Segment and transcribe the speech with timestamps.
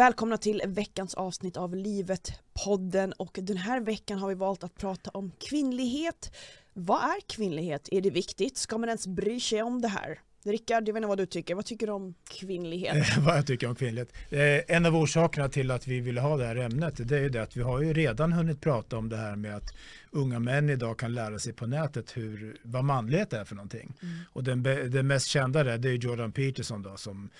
[0.00, 5.10] Välkomna till veckans avsnitt av Livet-podden och den här veckan har vi valt att prata
[5.10, 6.36] om kvinnlighet.
[6.72, 7.88] Vad är kvinnlighet?
[7.92, 8.56] Är det viktigt?
[8.56, 10.18] Ska man ens bry sig om det här?
[10.44, 11.54] Rickard, jag vet inte vad du tycker.
[11.54, 13.16] Vad tycker du om kvinnlighet?
[13.18, 14.12] vad jag tycker om kvinnlighet?
[14.30, 17.28] Eh, en av orsakerna till att vi ville ha det här ämnet det är ju
[17.28, 19.74] det att vi har ju redan hunnit prata om det här med att
[20.10, 23.92] unga män idag kan lära sig på nätet hur, vad manlighet är för någonting.
[24.02, 24.14] Mm.
[24.32, 27.30] Och den, den mest kända där, det är Jordan Peterson då, som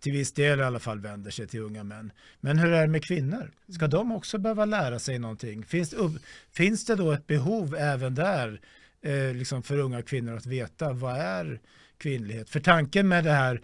[0.00, 2.12] till viss del i alla fall vänder sig till unga män.
[2.40, 3.50] Men hur är det med kvinnor?
[3.68, 5.64] Ska de också behöva lära sig någonting?
[5.64, 5.94] Finns,
[6.52, 8.60] finns det då ett behov även där
[9.02, 11.60] eh, liksom för unga kvinnor att veta vad är
[11.98, 12.50] kvinnlighet?
[12.50, 13.60] För tanken med det här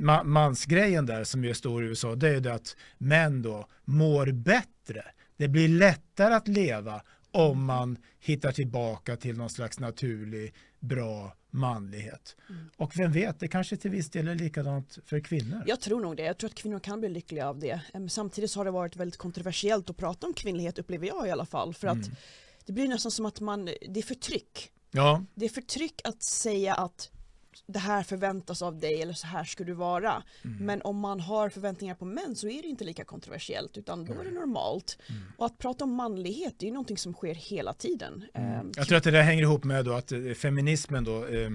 [0.00, 4.32] ma mansgrejen där som är stor i USA det är det att män då mår
[4.32, 5.04] bättre.
[5.36, 12.36] Det blir lättare att leva om man hittar tillbaka till någon slags naturlig, bra manlighet.
[12.48, 12.70] Mm.
[12.76, 15.62] Och vem vet, det kanske till viss del är likadant för kvinnor.
[15.66, 16.22] Jag tror nog det.
[16.22, 17.80] Jag tror att kvinnor kan bli lyckliga av det.
[18.08, 21.74] Samtidigt har det varit väldigt kontroversiellt att prata om kvinnlighet upplever jag i alla fall.
[21.74, 22.16] För att mm.
[22.66, 24.70] det blir nästan som att man, det är förtryck.
[24.90, 25.24] Ja.
[25.34, 27.10] Det är förtryck att säga att
[27.66, 30.22] det här förväntas av dig eller så här ska du vara.
[30.44, 30.66] Mm.
[30.66, 34.12] Men om man har förväntningar på män så är det inte lika kontroversiellt utan då
[34.20, 34.98] är det normalt.
[35.08, 35.22] Mm.
[35.36, 38.24] Och att prata om manlighet det är någonting som sker hela tiden.
[38.34, 38.52] Mm.
[38.60, 41.50] Ehm, Jag tror att det där hänger ihop med då att eh, feminismen då eh,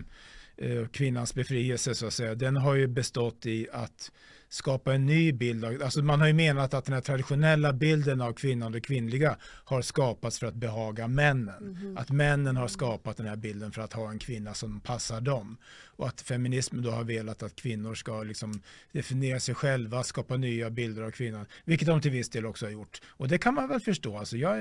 [0.57, 4.11] eh, kvinnans befrielse så att säga, den har ju bestått i att
[4.49, 5.65] skapa en ny bild.
[5.65, 9.81] Alltså man har ju menat att den här traditionella bilden av kvinnan och kvinnliga har
[9.81, 11.77] skapats för att behaga männen.
[11.81, 11.97] Mm.
[11.97, 15.57] Att männen har skapat den här bilden för att ha en kvinna som passar dem.
[15.85, 20.69] Och att feminismen då har velat att kvinnor ska liksom definiera sig själva, skapa nya
[20.69, 21.45] bilder av kvinnan.
[21.65, 23.01] Vilket de till viss del också har gjort.
[23.07, 24.57] Och det kan man väl förstå, alltså jag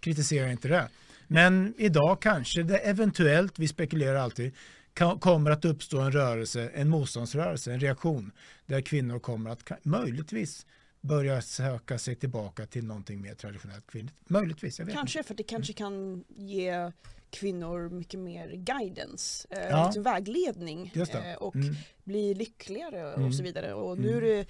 [0.00, 0.88] kritiserar inte det.
[1.26, 4.52] Men idag kanske det eventuellt, vi spekulerar alltid,
[4.94, 8.32] kommer att uppstå en rörelse, en motståndsrörelse, en reaktion
[8.66, 10.66] där kvinnor kommer att möjligtvis
[11.00, 14.16] börja söka sig tillbaka till någonting mer traditionellt kvinnligt.
[14.30, 15.28] Möjligtvis, jag vet Kanske inte.
[15.28, 16.92] för det kanske kan ge
[17.30, 19.84] kvinnor mycket mer guidance, eh, ja.
[19.84, 21.74] liksom vägledning eh, och mm.
[22.04, 23.32] bli lyckligare och mm.
[23.32, 23.74] så vidare.
[23.74, 24.24] Och nu mm.
[24.24, 24.46] är det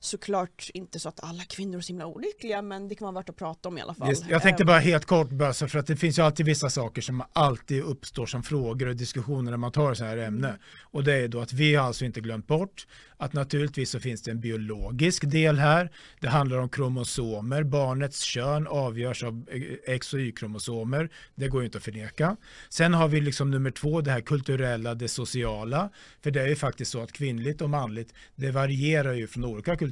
[0.00, 3.28] såklart inte så att alla kvinnor är så himla olyckliga men det kan vara värt
[3.28, 4.08] att prata om i alla fall.
[4.08, 7.02] Just, jag tänkte bara helt kort Böse för att det finns ju alltid vissa saker
[7.02, 10.48] som alltid uppstår som frågor och diskussioner när man tar så här ämne.
[10.48, 10.60] Mm.
[10.82, 12.86] Och det är då att vi har alltså inte glömt bort
[13.20, 15.90] att naturligtvis så finns det en biologisk del här.
[16.20, 17.62] Det handlar om kromosomer.
[17.62, 19.48] Barnets kön avgörs av
[19.86, 21.10] X och Y-kromosomer.
[21.34, 22.36] Det går ju inte att förneka.
[22.68, 25.90] Sen har vi liksom nummer två, det här kulturella, det sociala.
[26.22, 29.76] För det är ju faktiskt så att kvinnligt och manligt, det varierar ju från olika
[29.76, 29.89] kulturer.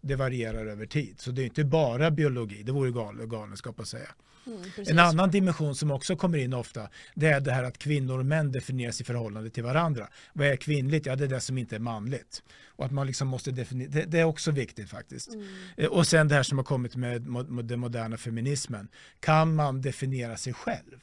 [0.00, 1.20] Det varierar över tid.
[1.20, 4.08] Så det är inte bara biologi, det vore galenskap att säga.
[4.46, 8.18] Mm, en annan dimension som också kommer in ofta det är det här att kvinnor
[8.18, 10.08] och män definieras i förhållande till varandra.
[10.32, 11.06] Vad är kvinnligt?
[11.06, 12.42] Ja, det är det som inte är manligt.
[12.66, 15.34] Och att man liksom måste definiera, det, det, är också viktigt faktiskt.
[15.34, 15.46] Mm.
[15.76, 18.88] Eh, och sen det här som har kommit med, med den moderna feminismen.
[19.20, 21.00] Kan man definiera sig själv?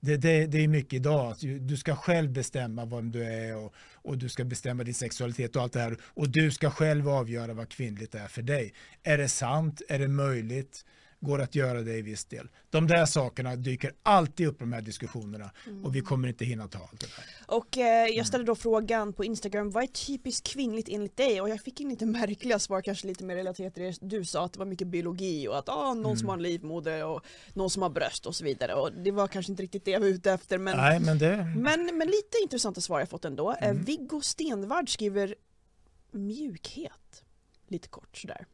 [0.00, 1.34] Det, det, det, är mycket idag.
[1.60, 5.62] Du ska själv bestämma vem du är och, och, du ska bestämma din sexualitet och
[5.62, 5.96] allt det här.
[6.02, 8.74] Och du ska själv avgöra vad kvinnligt är för dig.
[9.02, 9.82] Är det sant?
[9.88, 10.84] Är det möjligt?
[11.20, 12.48] Går att göra det i viss del.
[12.70, 15.84] De där sakerna dyker alltid upp i de här diskussionerna mm.
[15.84, 17.56] och vi kommer inte hinna ta allt det där.
[17.56, 21.40] Och eh, jag ställde då frågan på Instagram, vad är typiskt kvinnligt enligt dig?
[21.40, 24.44] Och jag fick in lite märkliga svar, kanske lite mer relaterat till det du sa,
[24.44, 26.16] att det var mycket biologi och att ah, någon mm.
[26.16, 28.74] som har en livmoder och någon som har bröst och så vidare.
[28.74, 30.58] Och det var kanske inte riktigt det jag var ute efter.
[30.58, 31.36] Men, Nej, men, det...
[31.56, 33.50] men, men lite intressanta svar jag fått ändå.
[33.50, 33.84] Eh, mm.
[33.84, 35.34] Viggo Stenvard skriver
[36.10, 37.24] mjukhet,
[37.68, 38.46] lite kort sådär.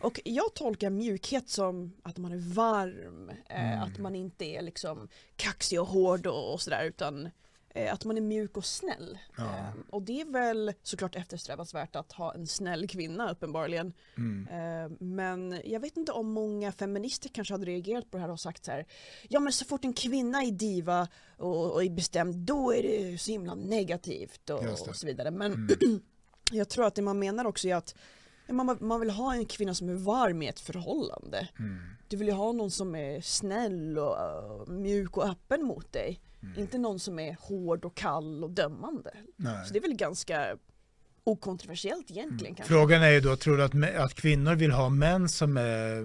[0.00, 3.82] Och jag tolkar mjukhet som att man är varm, eh, mm.
[3.82, 7.28] att man inte är liksom kaxig och hård och, och sådär utan
[7.68, 9.18] eh, att man är mjuk och snäll.
[9.36, 9.44] Ja.
[9.44, 13.92] Eh, och det är väl såklart eftersträvansvärt att ha en snäll kvinna uppenbarligen.
[14.16, 14.96] Mm.
[15.00, 18.64] Men jag vet inte om många feminister kanske hade reagerat på det här och sagt
[18.64, 18.86] så här
[19.28, 23.18] Ja men så fort en kvinna är diva och, och är bestämd då är det
[23.18, 25.30] så himla negativt och, och så vidare.
[25.30, 26.00] Men mm.
[26.50, 27.94] jag tror att det man menar också är att
[28.48, 31.48] man, man vill ha en kvinna som är varm i ett förhållande.
[31.58, 31.78] Mm.
[32.08, 36.20] Du vill ju ha någon som är snäll och uh, mjuk och öppen mot dig.
[36.42, 36.58] Mm.
[36.58, 39.10] Inte någon som är hård och kall och dömande.
[39.36, 39.66] Nej.
[39.66, 40.56] Så det är väl ganska
[41.24, 42.56] okontroversiellt egentligen.
[42.56, 42.68] Mm.
[42.68, 46.02] Frågan är ju då, tror du att, att kvinnor vill ha män som är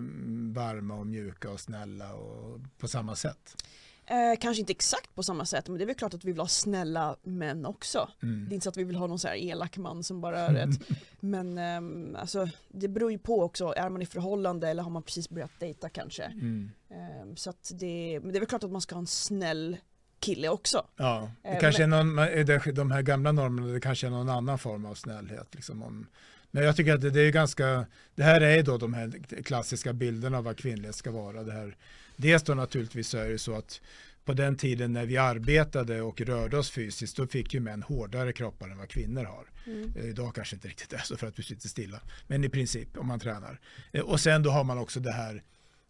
[0.54, 3.64] varma och mjuka och snälla och på samma sätt?
[4.12, 6.42] Eh, kanske inte exakt på samma sätt men det är väl klart att vi vill
[6.42, 8.10] ha snälla män också.
[8.24, 8.46] Mm.
[8.50, 10.40] Det är inte så att vi vill ha någon så här elak man som bara
[10.40, 10.80] är rätt.
[11.20, 15.04] Men eh, alltså, det beror ju på också, är man i förhållande eller har man
[15.04, 16.24] precis börjat dejta kanske.
[16.24, 16.72] Mm.
[16.90, 19.78] Eh, så att det, men det är väl klart att man ska ha en snäll
[20.22, 20.88] kille också.
[20.98, 24.30] Ja, det eh, kanske men, är någon, de här gamla normerna, det kanske är någon
[24.30, 25.48] annan form av snällhet.
[25.52, 26.08] Liksom om
[26.52, 27.86] Men jag tycker att det, det är ganska,
[28.16, 29.12] det här är då de här
[29.44, 31.44] klassiska bilderna av vad kvinnlighet ska vara.
[31.44, 31.76] Det här,
[32.16, 33.82] dels då naturligtvis så är det så att
[34.26, 38.34] på den tiden när vi arbetade och rörde oss fysiskt då fick ju män hårdare
[38.34, 39.46] kroppar än vad kvinnor har.
[39.66, 39.94] Mm.
[39.96, 42.00] Eh, idag kanske inte riktigt är så för att du sitter stilla.
[42.28, 43.60] Men i princip om man tränar.
[43.92, 45.44] Eh, och sen då har man också det här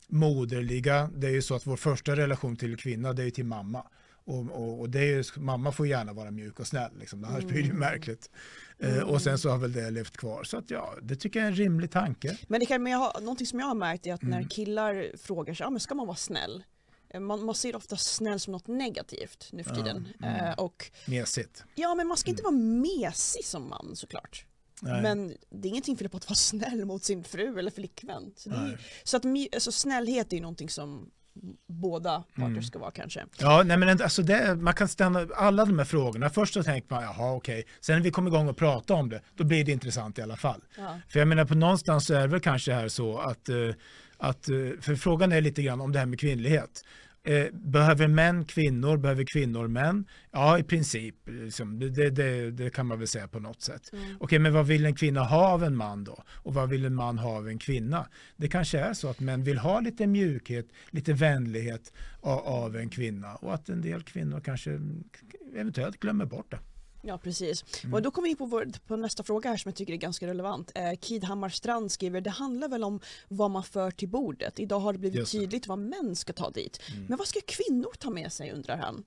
[0.07, 1.09] moderliga.
[1.15, 3.83] Det är ju så att vår första relation till kvinna det är ju till mamma.
[4.25, 7.23] Och, och, och, det är ju, mamma får gärna vara mjuk och snäll, liksom.
[7.23, 7.79] annars blir det ju mm.
[7.79, 8.29] märkligt.
[8.79, 9.09] Eh, mm.
[9.09, 10.43] och sen så har väl det levt kvar.
[10.43, 12.37] Så att ja, det tycker jag är en rimlig tanke.
[12.47, 14.39] Men det kan, men jag har, någonting som jag har märkt är att mm.
[14.39, 16.63] när killar frågar sig, ja, men ska man vara snäll?
[17.09, 20.07] Eh, man, man ser ofta snäll som något negativt nu för tiden.
[20.19, 20.45] Ja, mm.
[20.45, 21.63] eh, och, Mesigt.
[21.75, 22.53] Ja, men man ska inte mm.
[22.53, 24.45] vara mesig som man såklart.
[24.81, 25.01] Nej.
[25.01, 28.33] Men det är ingenting fel på att vara snäll mot sin fru eller flickvän.
[28.35, 31.11] Så, är, så att alltså, snällhet är ju någonting som
[31.67, 32.63] båda parter mm.
[32.63, 33.25] ska vara kanske.
[33.39, 36.29] Ja, nej men alltså det, man kan ställa alla de här frågorna.
[36.29, 37.59] Först så tänker man, jaha okej.
[37.59, 37.71] Okay.
[37.81, 40.37] Sen när vi kommer igång och pratar om det, då blir det intressant i alla
[40.37, 40.61] fall.
[40.77, 40.99] Ja.
[41.09, 43.55] För jag menar på någonstans så är det väl kanske här så att, eh,
[44.17, 46.83] att eh, för frågan är lite grann om det här med kvinnlighet.
[47.23, 48.97] Eh, behöver män kvinnor?
[48.97, 50.05] Behöver kvinnor män?
[50.31, 51.15] Ja, i princip.
[51.25, 53.89] Liksom, det, det, det, kan man väl säga på något sätt.
[53.93, 54.17] Mm.
[54.19, 56.23] Okej, men vad vill en kvinna ha av en man då?
[56.27, 58.07] Och vad vill en man ha av en kvinna?
[58.37, 62.89] Det kanske är så att män vill ha lite mjukhet, lite vänlighet av, av en
[62.89, 64.79] kvinna och att en del kvinnor kanske
[65.55, 66.59] eventuellt glömmer bort det.
[67.01, 67.83] Ja, precis.
[67.83, 67.93] Mm.
[67.93, 69.97] Och då kommer vi in på, vår, på nästa fråga här som jag tycker är
[69.97, 70.71] ganska relevant.
[70.75, 74.59] Eh, Kid Hammarstrand skriver, det handlar väl om vad man för till bordet.
[74.59, 76.81] Idag har det blivit Just tydligt vad män ska ta dit.
[76.93, 77.05] Mm.
[77.05, 79.03] Men vad ska kvinnor ta med sig undrar han.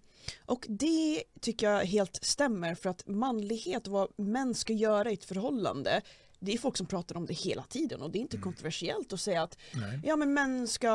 [0.47, 5.15] Och det tycker jag helt stämmer för att manlighet och vad män ska göra i
[5.15, 6.03] ett förhållande
[6.45, 8.45] det är folk som pratar om det hela tiden och det är inte mm.
[8.45, 10.01] kontroversiellt att säga att Nej.
[10.05, 10.91] ja men män ska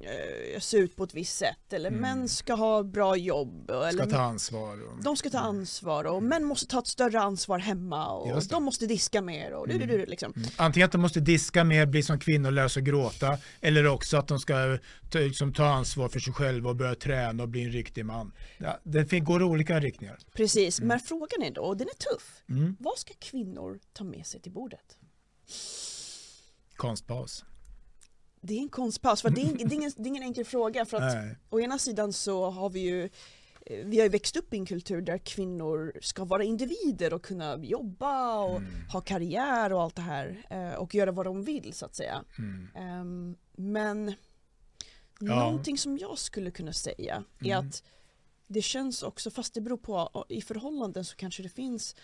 [0.00, 2.00] eh, se ut på ett visst sätt eller mm.
[2.00, 3.70] män ska ha bra jobb.
[3.70, 4.88] Eller, ska ta ansvar.
[4.88, 6.28] Och, de ska ta ansvar och mm.
[6.28, 9.52] män måste ta ett större ansvar hemma och de måste diska mer.
[9.52, 9.88] Och, mm.
[9.88, 10.32] du, du, liksom.
[10.36, 10.48] Mm.
[10.56, 14.28] Antingen att de måste diska mer, bli som kvinnor, lära sig gråta eller också att
[14.28, 14.78] de ska
[15.10, 18.32] ta, liksom, ta ansvar för sig själva och börja träna och bli en riktig man.
[18.58, 20.18] Ja, det går i olika riktningar.
[20.32, 22.42] Precis, men frågan är då, och den är tuff,
[22.78, 24.98] vad ska kvinnor ta med sig till till bordet?
[26.76, 27.44] Konstpaus.
[28.40, 30.84] Det är en konstpaus, för det är, det är, ingen, det är ingen enkel fråga.
[30.84, 31.36] För att Nej.
[31.50, 33.04] å ena sidan så har vi ju
[33.66, 37.22] eh, vi har ju växt upp i en kultur där kvinnor ska vara individer och
[37.22, 38.88] kunna jobba och mm.
[38.92, 42.24] ha karriär och allt det här eh, och göra vad de vill så att säga.
[42.38, 43.00] Mm.
[43.00, 44.14] Um, men
[45.20, 45.34] ja.
[45.34, 47.68] någonting som jag skulle kunna säga är mm.
[47.68, 47.82] att
[48.46, 51.96] det känns också, fast det beror på, i förhållanden så kanske det finns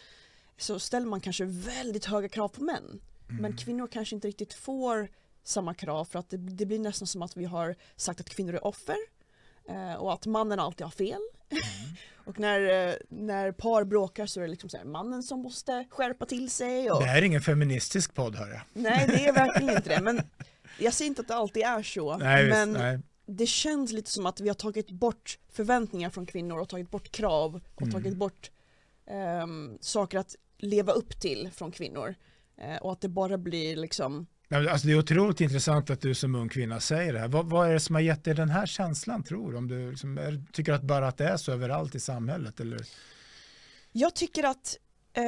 [0.56, 3.00] så ställer man kanske väldigt höga krav på män.
[3.28, 3.42] Mm.
[3.42, 5.08] Men kvinnor kanske inte riktigt får
[5.44, 8.54] samma krav för att det, det, blir nästan som att vi har sagt att kvinnor
[8.54, 8.96] är offer
[9.68, 11.20] eh, och att mannen alltid har fel.
[11.50, 11.62] Mm.
[12.24, 15.86] och när, eh, när par bråkar så är det liksom så här, mannen som måste
[15.90, 16.90] skärpa till sig.
[16.90, 17.00] Och...
[17.00, 18.60] Det här är ingen feministisk podd hör jag.
[18.72, 20.00] Nej det är verkligen inte det.
[20.00, 20.20] Men
[20.78, 22.16] jag säger inte att det alltid är så.
[22.16, 23.00] Nej, men visst, nej.
[23.26, 27.10] det känns lite som att vi har tagit bort förväntningar från kvinnor och tagit bort
[27.10, 27.92] krav och mm.
[27.92, 28.50] tagit bort
[29.42, 32.14] um, saker att leva upp till från kvinnor.
[32.58, 36.34] Eh, och att det bara blir liksom Alltså det är otroligt intressant att du som
[36.34, 37.28] ung kvinna säger det här.
[37.28, 39.58] Vad, vad är det som har gett dig den här känslan tror du?
[39.58, 42.60] Om du liksom är, tycker att bara att det är så överallt i samhället?
[42.60, 42.80] Eller?
[43.92, 44.78] Jag tycker att
[45.12, 45.22] eh,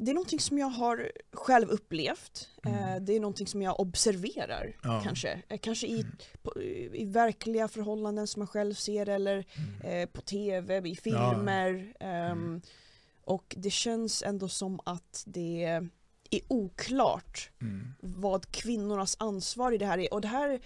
[0.00, 2.48] det är någonting som jag har själv upplevt.
[2.66, 2.94] Eh, mm.
[2.94, 5.00] Eh, det är någonting som jag observerar ja.
[5.04, 5.42] kanske.
[5.48, 6.16] Eh, kanske i, mm.
[6.42, 6.62] på,
[6.92, 10.02] i verkliga förhållanden som man själv ser eller mm.
[10.02, 11.94] Eh, på tv, i filmer.
[12.00, 12.06] Ja.
[13.26, 15.64] Och det känns ändå som att det
[16.30, 17.94] är oklart mm.
[18.00, 20.14] vad kvinnornas ansvar i det här är.
[20.14, 20.60] Och det här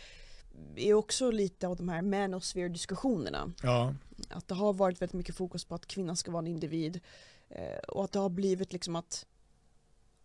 [0.76, 3.52] är också lite av de här manosphere diskussionerna.
[3.62, 3.94] Ja.
[4.28, 7.00] Att det har varit väldigt mycket fokus på att kvinnan ska vara en individ.
[7.48, 9.26] Eh, och att det har blivit liksom att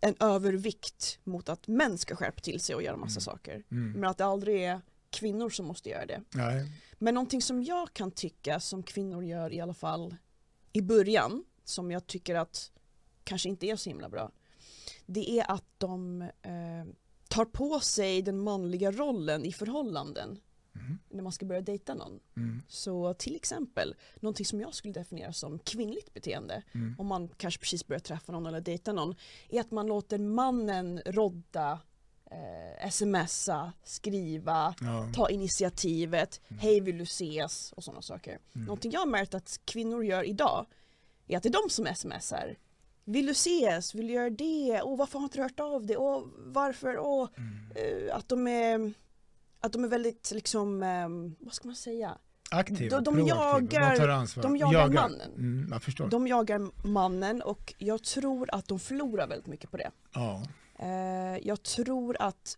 [0.02, 3.22] en övervikt mot att män ska skärpa till sig och göra massa mm.
[3.22, 3.64] saker.
[3.72, 3.92] Mm.
[3.92, 6.22] Men att det aldrig är kvinnor som måste göra det.
[6.30, 6.72] Nej.
[7.00, 10.16] Men någonting som jag kan tycka som kvinnor gör i alla fall
[10.74, 12.72] i början som jag tycker att
[13.24, 14.32] kanske inte är så himla bra.
[15.06, 16.86] Det är att de eh,
[17.28, 20.40] tar på sig den manliga rollen i förhållanden
[20.76, 21.00] mm.
[21.10, 22.20] när man ska börja dejta någon.
[22.38, 22.62] Mm.
[22.68, 26.96] Så till exempel, någonting som jag skulle definiera som kvinnligt beteende, mm.
[26.98, 29.16] om man kanske precis börjar träffa någon eller dejta någon,
[29.50, 31.80] är att man låter mannen rodda
[32.32, 35.12] eh, smsa, skriva, ja.
[35.16, 36.60] ta initiativet, mm.
[36.60, 38.40] hej vill du ses och sådana saker.
[38.56, 38.66] Mm.
[38.66, 40.66] Någonting jag har märkt att kvinnor gör idag
[41.34, 42.56] är att det är de som smsar.
[43.06, 43.96] Vill du ses?
[43.96, 44.82] Vill du göra det?
[44.82, 45.98] Och varför har du inte hört av dig?
[45.98, 46.98] Och varför?
[46.98, 48.06] Och, mm.
[48.06, 48.94] uh, att, de är,
[49.60, 52.18] att de är väldigt, liksom, um, vad ska man säga?
[52.52, 53.98] Aktiva, de, de jagar,
[54.36, 55.02] de, de jagar, jagar.
[55.02, 55.32] mannen.
[55.38, 59.92] Mm, de jagar mannen och jag tror att de förlorar väldigt mycket på det.
[60.14, 60.44] Ja.
[60.80, 62.58] Eh, jag tror att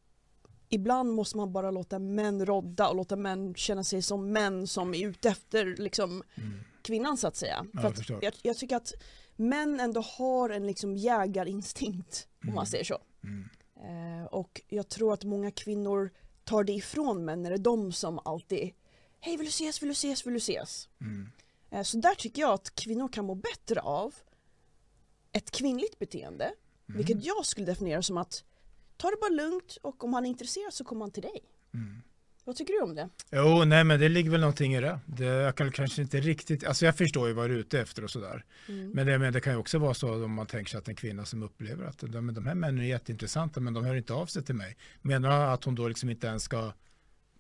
[0.70, 4.94] ibland måste man bara låta män rodda och låta män känna sig som män som
[4.94, 6.60] är ute efter liksom, Mm.
[6.86, 7.66] Kvinnan så att säga.
[7.74, 8.94] Ja, För jag att jag, jag tycker att
[9.36, 12.56] män ändå har en liksom jägarinstinkt om Mm.
[12.56, 12.98] man säger så.
[13.24, 13.50] Mm.
[14.22, 16.12] Eh, och jag tror att många kvinnor
[16.44, 18.74] tar det ifrån män när det är de som alltid
[19.20, 20.90] Hej vill du ses, vill du ses, vill du ses?
[21.02, 21.30] Mm.
[21.72, 24.16] Eh, så där tycker jag att kvinnor kan må bättre av
[25.32, 26.46] ett kvinnligt beteende.
[26.46, 26.98] Mm.
[26.98, 28.44] Vilket jag skulle definiera som att
[28.98, 31.40] ta det bara lugnt och om han är intresserad så kommer han till dig.
[32.46, 33.10] Vad tycker du om det?
[33.32, 35.00] Jo, nej men det ligger väl någonting i det.
[35.06, 38.04] det jag kan kanske inte riktigt, alltså jag förstår ju vad du är ute efter
[38.04, 38.46] och sådär.
[38.70, 38.92] Mm.
[38.92, 40.96] Men det, men det kan ju också vara så om man tänker sig att en
[40.96, 44.26] kvinna som upplever att de, de här männen är jätteintressanta men de hör inte av
[44.26, 44.78] sig till mig.
[45.02, 46.74] Menar att hon då liksom inte ens ska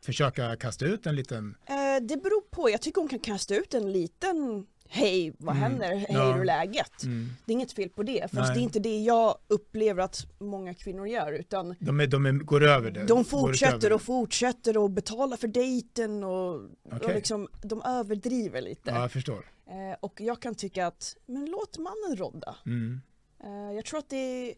[0.05, 1.55] försöka kasta ut en liten,
[1.95, 5.63] Eh, det beror på, jag tycker hon kan kasta ut en liten Hej, vad Mm.
[5.71, 5.95] händer?
[5.95, 6.31] Hej, Ja.
[6.33, 7.03] hur är läget?
[7.03, 10.25] mm, Det är inget fel på det, för det är inte det jag upplever att
[10.39, 13.03] många kvinnor gör utan de, är, de är, går över det.
[13.05, 17.15] de fortsätter och fortsätter och betalar för dejten och, och Okej.
[17.15, 18.91] liksom, de överdriver lite.
[18.91, 19.51] Ja, jag förstår.
[19.67, 22.55] Eh, och jag kan tycka att, men låt mannen rodda.
[22.65, 23.01] Mm,
[23.43, 24.17] Eh, jag tror att det
[24.49, 24.55] är,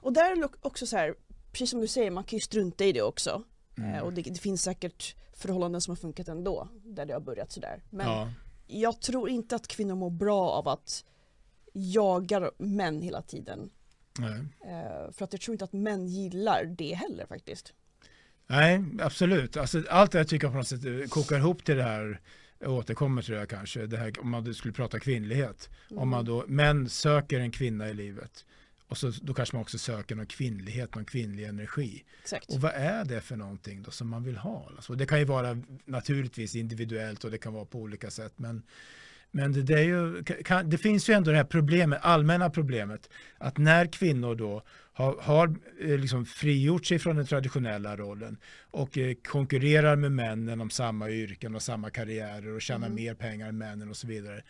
[0.00, 1.14] och där är det också så här,
[1.52, 3.42] precis som du säger, man kan ju strunta i det också.
[3.78, 3.94] mm.
[3.94, 7.52] Eh, och det, det finns säkert förhållanden som har funkat ändå, där det har börjat
[7.52, 7.82] sådär.
[7.90, 8.28] Men ja.
[8.66, 11.04] Jag tror inte att kvinnor mår bra av att
[11.72, 13.70] jaga män hela tiden.
[14.18, 14.38] Nej.
[14.72, 17.72] Eh, för att jag tror inte att män gillar det heller faktiskt.
[18.46, 19.56] Nej, absolut.
[19.56, 22.20] Alltså, allt det här tycker jag på något sätt eh, kokar ihop till det här,
[22.58, 25.70] jag återkommer till det här kanske, det här, om man skulle prata kvinnlighet.
[25.90, 28.44] Om man då, män söker en kvinna i livet
[28.88, 32.04] och så, då kanske man också söker någon kvinnlighet, någon kvinnlig energi.
[32.22, 32.50] Exakt.
[32.50, 34.70] Och vad är det för någonting då som man vill ha?
[34.76, 38.32] Alltså, det kan ju vara naturligtvis individuellt och det kan vara på olika sätt.
[38.36, 38.62] Men,
[39.30, 43.58] men det, det, ju, kan, det finns ju ändå det här problemet, allmänna problemet, att
[43.58, 44.62] när kvinnor då
[44.92, 48.38] har, har eh, liksom frigjort sig från den traditionella rollen
[48.70, 52.94] och eh, konkurrerar med männen om samma yrken och samma karriärer och tjänar Mm.
[52.94, 54.42] mer pengar än männen och så vidare.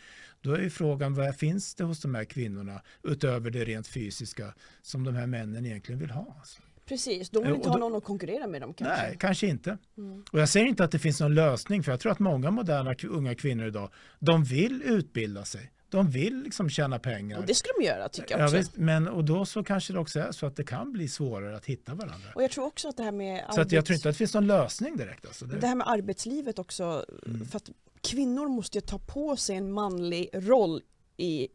[0.46, 4.54] Då är ju frågan vad finns det hos de här kvinnorna utöver det rent fysiska
[4.82, 6.36] som de här männen egentligen vill ha?
[6.38, 6.62] Alltså?
[6.86, 8.96] Precis, de vill inte och ha då- någon att konkurrera med dem kanske.
[9.02, 9.78] Nej, kanske inte.
[9.98, 10.24] Mm.
[10.32, 12.94] Och jag säger inte att det finns någon lösning för jag tror att många moderna
[13.08, 15.72] unga kvinnor idag, de vill utbilda sig.
[15.88, 17.38] De vill liksom tjäna pengar.
[17.38, 18.56] Och det ska de göra tycker jag ja, också.
[18.56, 21.56] visst, men och då så kanske det också är så att det kan bli svårare
[21.56, 22.28] att hitta varandra.
[22.34, 24.14] Och jag tror också att det här med, Så att jag arbets- tror inte att
[24.14, 25.26] det finns någon lösning direkt.
[25.26, 25.46] Alltså.
[25.46, 27.46] Det, det här med arbetslivet också, Mm.
[27.46, 30.82] för att kvinnor måste ta på sig en manlig roll
[31.16, 31.48] i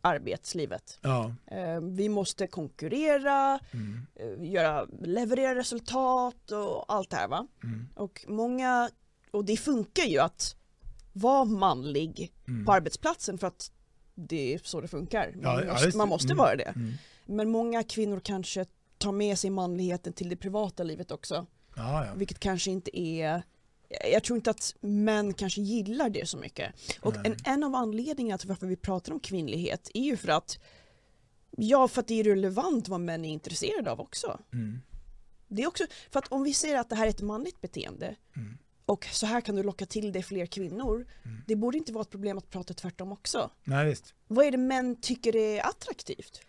[0.00, 0.98] arbetslivet.
[1.02, 7.46] ja, Eh, Vi måste konkurrera, mm, eh, göra, leverera resultat och allt det här va.
[7.64, 8.90] mm, Och många,
[9.30, 10.56] och det funkar ju att
[11.12, 12.64] vara manlig mm.
[12.64, 13.70] på arbetsplatsen för att
[14.14, 15.32] det är så det funkar.
[15.42, 16.36] Man Ja, måste, man måste Mm.
[16.38, 16.72] vara det.
[16.76, 16.92] Mm.
[17.26, 18.66] Men många kvinnor kanske
[18.98, 21.46] tar med sig manligheten till det privata livet också.
[21.76, 22.06] Ja.
[22.16, 23.42] Vilket kanske inte är
[24.12, 26.74] jag tror inte att män kanske gillar det så mycket.
[27.00, 30.58] Och en, en av anledningarna till varför vi pratar om kvinnlighet är ju för att
[31.56, 34.40] Ja, för att det är relevant vad män är intresserade av också.
[34.52, 34.80] Mm,
[35.48, 38.16] Det är också, för att om vi säger att det här är ett manligt beteende
[38.36, 41.06] mm, och så här kan du locka till dig fler kvinnor.
[41.24, 41.42] Mm.
[41.46, 43.50] Det borde inte vara ett problem att prata tvärtom också.
[43.64, 44.14] Nej, visst.
[44.26, 46.40] Vad är det män tycker är attraktivt?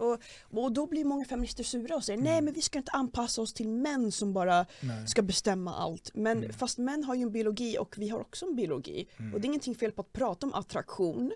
[0.00, 0.18] Mm.
[0.64, 3.52] Och då blir många feminister sura och säger nej men vi ska inte anpassa oss
[3.52, 5.08] till män som bara Nej.
[5.08, 6.10] ska bestämma allt.
[6.14, 6.52] Men Mm.
[6.52, 9.08] fast män har ju en biologi och vi har också en biologi.
[9.16, 9.34] Mm.
[9.34, 11.32] Och det är ingenting fel på att prata om attraktion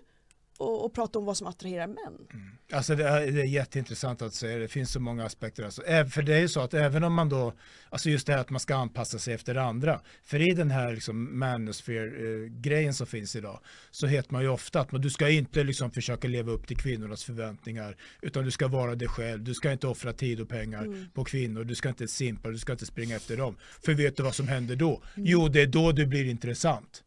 [0.57, 2.17] och, och prata om vad som attraherar män.
[2.33, 2.45] Mm.
[2.73, 5.63] Alltså det är, det är jätteintressant att säga, det finns så många aspekter.
[5.63, 7.53] Alltså, Äv- för det är ju så att även om man då,
[7.89, 10.93] alltså just det här att man ska anpassa sig efter andra, för i den här
[10.93, 13.59] liksom manosphere-grejen som finns idag,
[13.91, 16.77] så heter man ju ofta att man, du ska inte liksom försöka leva upp till
[16.77, 20.81] kvinnornas förväntningar, utan du ska vara dig själv, du ska inte offra tid och pengar
[20.81, 21.05] Mm.
[21.13, 23.55] på kvinnor, du ska inte simpa, du ska inte springa efter dem.
[23.85, 25.03] För vet du vad som händer då?
[25.15, 27.03] Jo, det är då du blir intressant.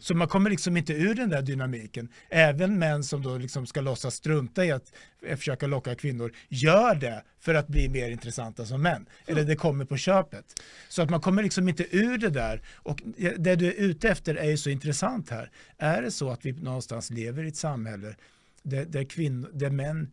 [0.00, 2.08] Så man kommer liksom inte ur den där dynamiken.
[2.28, 6.94] Även män som då liksom ska låtsas strunta i att eh, försöka locka kvinnor gör
[6.94, 9.06] det för att bli mer intressanta som män.
[9.26, 10.44] Eller det kommer på köpet.
[10.88, 12.62] Så att man kommer liksom inte ur det där.
[12.74, 13.02] Och
[13.38, 15.50] det du är ute efter är ju så intressant här.
[15.78, 18.14] Är det så att vi någonstans lever i ett samhälle
[18.62, 20.10] där, där, kvinnor, där män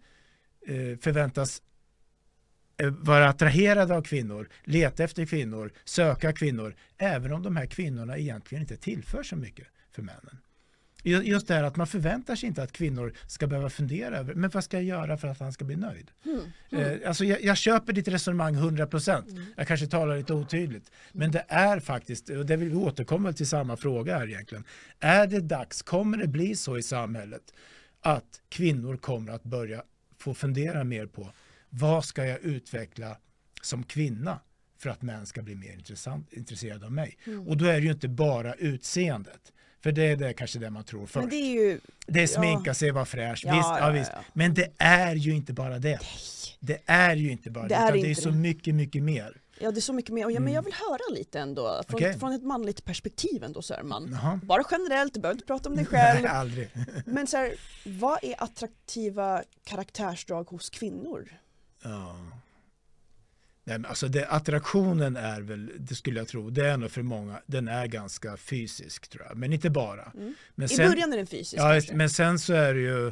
[0.68, 1.62] eh, förväntas
[3.00, 8.62] vara attraherade av kvinnor, leta efter kvinnor, söka kvinnor, även om de här kvinnorna egentligen
[8.62, 10.38] inte tillför så mycket för männen.
[11.06, 14.34] Ju- Just det här att man förväntar sig inte att kvinnor ska behöva fundera över,
[14.34, 16.12] men vad ska jag göra för att han ska bli nöjd?
[16.26, 16.42] Mm.
[16.72, 19.32] Eh, alltså jag, jag köper ditt resonemang 100%.
[19.32, 19.46] Mm.
[19.58, 20.92] Jag kanske talar lite otydligt.
[21.12, 24.64] Men det är faktiskt, och det vill vi återkomma till samma fråga här egentligen.
[25.00, 27.54] Är det dags, kommer det bli så i samhället
[28.02, 29.84] att kvinnor kommer att börja
[30.18, 31.32] få fundera mer på
[31.76, 33.18] vad ska jag utveckla
[33.62, 34.40] som kvinna
[34.80, 35.78] för att män ska bli mer
[36.32, 37.18] intresserade av mig?
[37.26, 37.48] Mm.
[37.48, 39.52] Och då är det ju inte bara utseendet.
[39.84, 41.16] För det är det, kanske det man tror först.
[41.16, 41.80] Men det är ju...
[42.08, 42.74] Det är sminka Ja.
[42.74, 43.44] sig, vara fräsch.
[43.46, 44.12] Ja, visst, ja, visst.
[44.34, 46.00] Men det är ju inte bara det.
[46.60, 48.36] Det är ju inte bara det, Det är det är så det.
[48.36, 49.38] mycket, mycket mer.
[49.60, 50.54] Ja det är så mycket mer, ja, men Mm.
[50.54, 52.20] jag vill höra lite ändå från, Okej.
[52.20, 54.10] från ett manligt perspektiv ändå Sörman.
[54.12, 54.40] Jaha.
[54.44, 56.26] Bara generellt, du behöver inte prata om dig Nej, själv.
[56.28, 56.70] aldrig.
[57.06, 57.54] Men så här,
[57.86, 61.30] vad är attraktiva karaktärsdrag hos kvinnor?
[61.84, 62.16] Ja.
[63.66, 67.02] Nej, men alltså det, attraktionen är väl, det skulle jag tro, det är nog för
[67.02, 70.12] många, den är ganska fysisk tror jag, men inte bara.
[70.16, 70.36] Mm.
[70.56, 71.96] Men I början är den fysisk ja, kanske.
[71.96, 73.12] men sen så är det ju,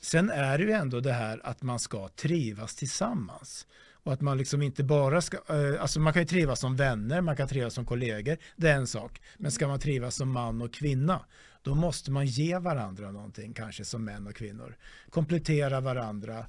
[0.00, 3.66] sen är det ju ändå det här att man ska trivas tillsammans.
[4.04, 7.20] Och att man liksom inte bara ska, eh, alltså man kan ju trivas som vänner,
[7.20, 9.20] man kan trivas som kollegor, det är en sak.
[9.36, 11.24] Men ska man trivas som man och kvinna,
[11.62, 14.76] då måste man ge varandra någonting, kanske som män och kvinnor.
[15.10, 16.46] Komplettera varandra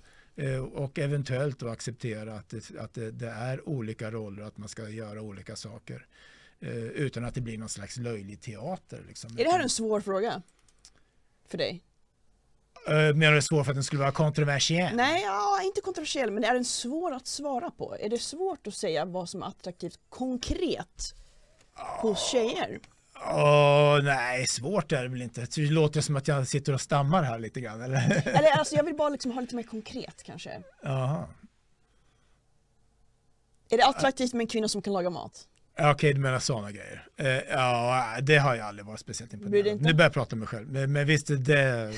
[0.73, 4.89] och eventuellt då acceptera att, det, att det, det är olika roller, att man ska
[4.89, 6.05] göra olika saker.
[6.59, 9.03] eh, Utan att det blir någon slags löjlig teater.
[9.07, 9.31] Liksom.
[9.37, 10.41] Är det här en svår fråga?
[11.47, 11.83] För dig?
[12.87, 14.95] Eh, Menar du svår för att den skulle vara kontroversiell?
[14.95, 17.97] Nej, ja, inte kontroversiell, men är den svår att svara på?
[17.99, 21.13] Är det svårt att säga vad som är attraktivt konkret
[22.01, 22.79] hos tjejer?
[23.21, 25.47] Åh, nej, svårt är det väl inte.
[25.55, 27.81] Det låter som att jag sitter och stammar här lite grann.
[27.81, 28.27] Eller?
[28.27, 30.61] Eller alltså jag vill bara liksom ha lite mer konkret kanske.
[30.83, 31.27] Jaha.
[33.69, 35.47] Är det attraktivt med en kvinna som kan laga mat?
[35.77, 37.07] Ja, Okej, du menar sådana grejer.
[37.17, 39.81] Eh, ja, det har jag aldrig varit speciellt imponerad av.
[39.81, 40.71] Nu börjar jag prata om mig själv.
[40.71, 41.93] Men, men visst, det,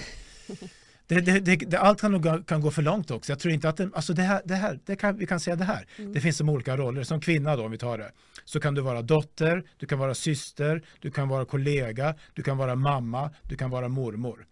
[1.08, 1.78] det, det, det.
[1.80, 3.32] Allt kan, nog kan gå för långt också.
[3.32, 5.56] Jag tror inte att det, alltså det här, det här det kan, vi kan säga
[5.56, 5.88] det här.
[5.98, 6.14] Mm.
[6.14, 7.04] Det finns som olika roller.
[7.04, 8.12] Som kvinna då, om vi tar det,
[8.46, 12.58] så kan du vara dotter, du kan vara syster, du kan vara kollega, du kan
[12.58, 14.48] vara mamma, du kan vara mormor.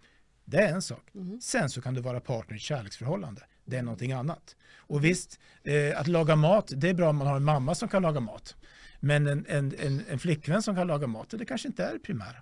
[0.46, 1.10] Det är en sak.
[1.12, 1.42] Mhm.
[1.42, 3.42] Sen så kan du vara partner i ett kärleksförhållande.
[3.66, 4.56] Det är någonting annat.
[4.78, 7.88] Och visst, eh, att laga mat, det är bra om man har en mamma som
[7.88, 8.56] kan laga mat.
[9.00, 12.00] Men en, en, en, en flickvän som kan laga mat, det kanske inte är det
[12.00, 12.42] primära.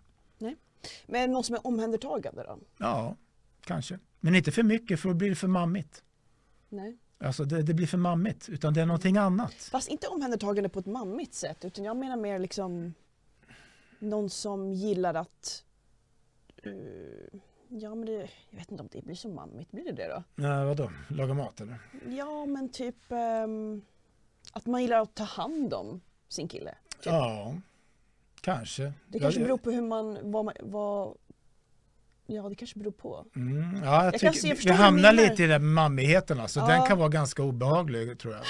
[1.08, 2.60] Men någon som är omhändertagande då?
[2.78, 3.18] Ja,
[3.66, 4.00] kanske.
[4.20, 6.04] Men inte för mycket för då blir det för mammigt.
[6.70, 6.98] Nej.
[7.18, 9.54] Alltså det, det blir för mammigt, utan det är någonting annat.
[9.54, 12.94] Fast inte omhändertagande på ett mammigt sätt utan jag menar mer liksom
[14.00, 15.64] någon som gillar att
[16.64, 17.40] eh,
[17.80, 20.44] Ja men det, jag vet inte om det blir så mammigt, blir det det då?
[20.44, 21.80] Ja, vadå, laga mat eller?
[22.10, 23.82] Ja men typ ehm,
[24.52, 26.76] att man gillar att ta hand om sin kille.
[26.90, 27.06] Typ.
[27.06, 27.56] Ja,
[28.42, 28.94] kanske.
[29.08, 31.18] Det kanske beror på hur man, vad, vad
[32.26, 33.26] Ja det kanske beror på.
[33.36, 36.40] Mm, ja, jag Jag tycker, jag vi hamnar lite i den mammigheten.
[36.40, 36.60] Alltså.
[36.60, 36.68] Ja.
[36.68, 38.44] Den kan vara ganska obehaglig tror jag.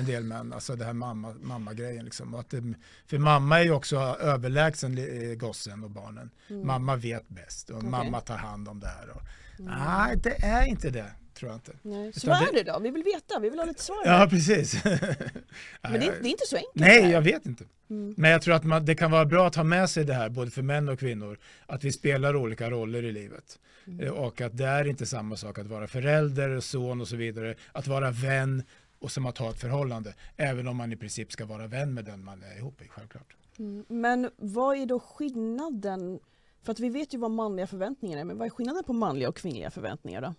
[0.00, 0.52] En del män.
[0.52, 2.04] Alltså det här mamma, mamma-grejen.
[2.04, 2.34] Liksom.
[2.34, 2.74] Och Att det,
[3.06, 6.30] för mamma är ju också överlägsen eh, gossen och barnen.
[6.50, 6.66] Mm.
[6.66, 7.90] Mamma vet bäst och Okej.
[7.90, 9.10] mamma tar hand om det här.
[9.10, 9.22] Och,
[9.60, 9.78] Mm.
[9.78, 11.12] Nej, det är inte det.
[11.40, 11.72] Tror jag inte.
[11.82, 12.12] Nej.
[12.12, 12.78] Så vad är det- då?
[12.78, 14.02] Vi vill veta, vi vill ha lite svar.
[14.04, 14.84] Ja, precis.
[14.84, 16.74] Men det är, det är inte så enkelt.
[16.74, 17.64] Nej, jag vet inte.
[17.90, 18.14] Mm.
[18.16, 20.28] Men jag tror att man, det kan vara bra att ha med sig det här,
[20.28, 23.58] både för män och kvinnor, att vi spelar olika roller i livet.
[23.86, 24.00] Mm.
[24.06, 27.54] Eh, Och att det är inte samma sak att vara förälder, son och så vidare,
[27.72, 28.62] att vara vän
[28.98, 32.04] och som att ha ett förhållande, även om man i princip ska vara vän med
[32.04, 33.36] den man är ihop med, självklart.
[33.58, 33.84] Mm.
[33.88, 36.18] Men vad är då skillnaden?
[36.62, 39.28] För att vi vet ju vad manliga förväntningar är, men vad är skillnaden på manliga
[39.28, 40.34] och kvinnliga förväntningar då?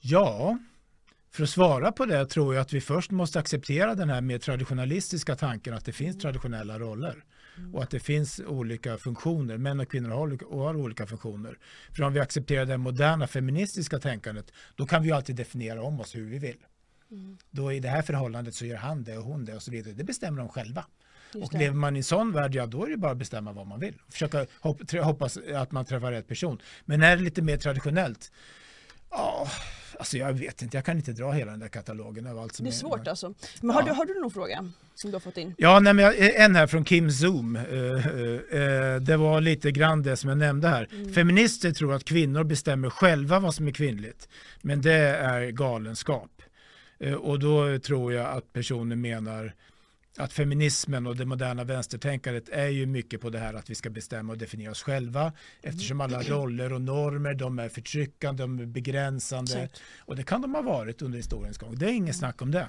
[0.00, 0.58] Ja,
[1.30, 4.38] för att svara på det tror jag att vi först måste acceptera den här mer
[4.38, 7.24] traditionalistiska tanken att det finns traditionella roller
[7.72, 9.56] och att det finns olika funktioner.
[9.56, 11.58] Män och kvinnor har olika, och har olika funktioner.
[11.96, 16.14] För om vi accepterar det moderna feministiska tänkandet då kan vi alltid definiera om oss
[16.16, 16.56] hur vi vill.
[17.50, 19.94] Då i det här förhållandet så gör han det och hon det och så vidare.
[19.94, 20.84] Det bestämmer de själva.
[21.34, 21.58] Just Och det.
[21.58, 23.80] lever man i en sån värld, ja då är det bara att bestämma vad man
[23.80, 23.94] vill.
[24.08, 24.46] Försöka
[25.02, 26.58] hoppas att man träffar rätt person.
[26.84, 28.32] Men är det lite mer traditionellt,
[29.10, 29.48] ja,
[29.98, 32.64] alltså jag vet inte, jag kan inte dra hela den där katalogen av allt som
[32.64, 33.34] Det är svårt alltså.
[33.60, 33.86] Men har, Ja.
[33.88, 35.54] du, har du någon fråga som du har fått in?
[35.58, 37.56] Ja, nej, men jag- en här från Kim Zoom.
[37.56, 40.88] Eh, eh, eh, Det var lite grann det som jag nämnde här.
[40.92, 41.12] Mm.
[41.12, 44.28] Feminister tror att kvinnor bestämmer själva vad som är kvinnligt.
[44.62, 46.30] Men det är galenskap.
[47.00, 49.54] Eh, Och då tror jag att personen menar
[50.20, 53.90] att feminismen och det moderna vänstertänkandet är ju mycket på det här att vi ska
[53.90, 58.66] bestämma och definiera oss själva eftersom alla roller och normer de är förtryckande, de är
[58.66, 59.82] begränsande Exakt.
[59.98, 61.74] och det kan de ha varit under historiens gång.
[61.78, 62.68] Det är inget snack om det.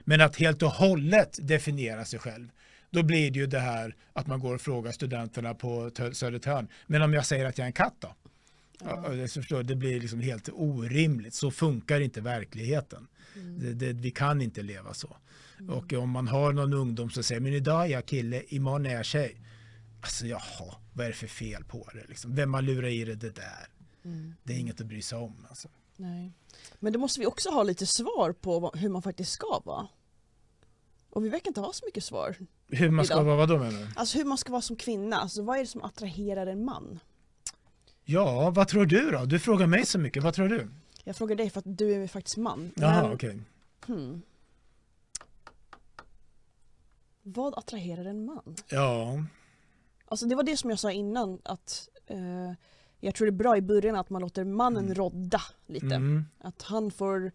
[0.00, 2.48] Men att helt och hållet definiera sig själv
[2.90, 6.68] då blir det ju det här att man går och frågar studenterna på Tö- Södertörn.
[6.86, 8.14] Men om jag säger att jag är en katt då?
[8.84, 9.08] Ja.
[9.08, 11.34] Det, förstår, blir liksom helt orimligt.
[11.34, 13.06] Så funkar inte verkligheten.
[13.34, 15.16] Det, det, vi kan inte leva så.
[15.68, 18.94] Och om man har någon ungdom som säger men idag är jag kille, imorgon är
[18.94, 19.40] jag tjej.
[20.00, 22.04] Alltså jaha, vad är det för fel på det?
[22.08, 22.34] Liksom?
[22.34, 23.68] Vem har lurat i det, det där?
[24.42, 25.46] Det är inget att bry sig om.
[25.48, 25.68] Alltså.
[25.96, 26.32] Nej.
[26.78, 29.88] Men då måste vi också ha lite svar på hur man faktiskt ska vara.
[31.10, 32.36] Och vi verkar inte ha så mycket svar.
[32.68, 33.24] Hur man ska Idag.
[33.24, 33.88] vara, vad då menar du?
[33.96, 37.00] Alltså hur man ska vara som kvinna, alltså vad är det som attraherar en man?
[38.04, 39.24] Ja, vad tror du då?
[39.24, 40.68] Du frågar mig så mycket, vad tror du?
[41.04, 42.72] Jag frågar dig för att du är faktiskt man.
[42.76, 43.40] Jaha, okej.
[43.86, 44.22] hmm.
[47.34, 48.56] Vad attraherar en man?
[48.68, 49.24] Ja,
[50.06, 52.52] Alltså det var det som jag sa innan att eh,
[53.00, 54.94] jag tror det är bra i början att man låter mannen Mm.
[54.94, 55.86] rodda lite.
[55.94, 57.32] mm, Att han får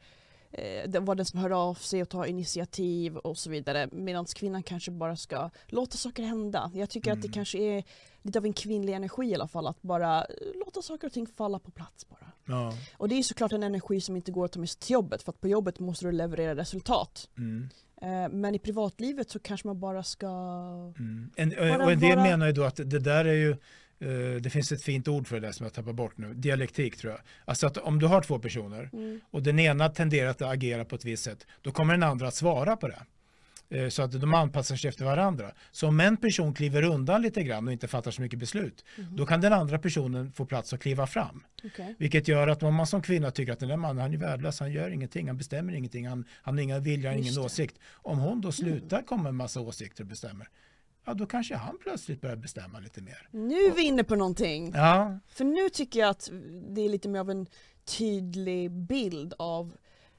[0.51, 3.89] eh, det- vara den som hör av sig och tar initiativ och så vidare.
[3.91, 6.71] Medan kvinnan kanske bara ska låta saker hända.
[6.73, 7.33] Jag tycker att det Mm.
[7.33, 7.83] kanske är
[8.21, 9.67] lite av en kvinnlig energi i alla fall.
[9.67, 10.25] Att bara eh,
[10.65, 12.31] låta saker och ting falla på plats bara.
[12.45, 14.91] ja, Och det är såklart en energi som inte går att ta med sig till
[14.93, 15.23] jobbet.
[15.23, 17.29] För att på jobbet måste du leverera resultat.
[17.37, 17.69] mm,
[18.31, 20.27] men i privatlivet så kanske man bara ska...
[20.99, 21.29] mm.
[21.35, 23.51] En, Bara och en del vara- menar ju då att det där är ju
[23.99, 26.97] eh, det finns ett fint ord för det där som jag tappar bort nu, dialektik
[26.97, 27.21] tror jag.
[27.45, 29.19] Alltså att om du har två personer Mm.
[29.31, 32.35] och den ena tenderar att agera på ett visst sätt, då kommer den andra att
[32.35, 32.99] svara på det.
[33.69, 35.51] Eh, Så att de anpassar sig efter varandra.
[35.71, 39.15] Så om en person kliver undan lite grann och inte fattar så mycket beslut, Mhm.
[39.15, 41.43] då kan den andra personen få plats att kliva fram.
[41.63, 41.95] Okej.
[41.99, 44.59] Vilket gör att om man som kvinna tycker att den där mannen han är värdelös,
[44.59, 47.41] han gör ingenting, han bestämmer ingenting, han, han har inga vilja, Just ingen det.
[47.41, 47.79] åsikt.
[47.91, 50.47] Om hon då slutar komma med en massa åsikter och bestämmer,
[51.05, 53.27] ja då kanske han plötsligt börjar bestämma lite mer.
[53.31, 54.71] Nu är vi inne på någonting.
[54.75, 56.29] Ja, För nu tycker jag att
[56.75, 57.47] det är lite mer av en
[57.85, 59.73] tydlig bild av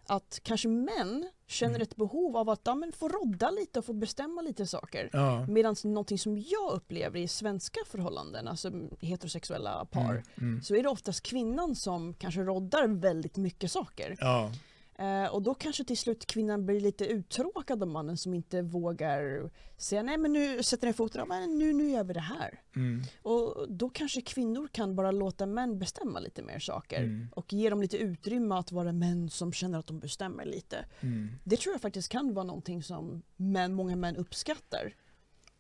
[0.08, 3.92] att kanske män känner ett behov av att ja, men få rodda lite och få
[3.92, 5.10] bestämma lite saker.
[5.12, 5.46] ja.
[5.46, 10.62] Medan någonting som jag upplever i svenska förhållanden, alltså heterosexuella par, Mm, mm.
[10.62, 14.16] så är det oftast kvinnan som kanske roddar väldigt mycket saker.
[14.20, 14.52] Ja,
[14.98, 19.50] Eh, och då kanske till slut kvinnan blir lite uttråkad av mannen som inte vågar
[19.76, 22.60] säga nej men nu sätter ner foten, ja, men nu, nu gör vi det här.
[22.76, 27.28] mm, Och då kanske kvinnor kan bara låta män bestämma lite mer saker Mm.
[27.34, 30.84] och ge dem lite utrymme att vara män som känner att de bestämmer lite.
[31.00, 31.28] mm.
[31.44, 34.94] Det tror jag faktiskt kan vara någonting som män, många män uppskattar.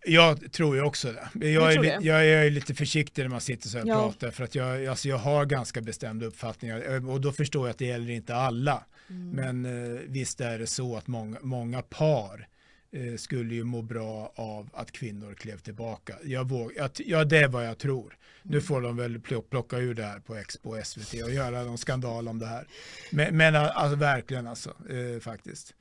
[0.08, 1.48] Jag tror ju också det.
[1.50, 1.98] Jag är, det?
[2.06, 3.94] jag är lite försiktig när man sitter så här och Ja.
[4.02, 7.70] pratar för att jag, alltså jag har ganska bestämda uppfattningar eh, och då förstår jag
[7.70, 8.84] att det gäller inte alla.
[9.10, 9.30] Mm.
[9.30, 12.48] Men eh, visst är det så att många, många par
[12.92, 16.14] eh, skulle ju må bra av att kvinnor klev tillbaka.
[16.24, 18.16] Jag våg, jag, ja, det är vad jag tror.
[18.42, 21.62] Nu får de väl pl- plocka ur det här på Expo och SVT och göra
[21.62, 22.66] någon skandal om det här.
[23.12, 25.74] Men, men alltså, verkligen alltså, eh, faktiskt.